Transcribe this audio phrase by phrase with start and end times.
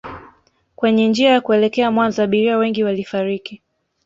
[0.75, 3.61] kwenye njia ya kuelekea Mwanza Abiria wengi walifariki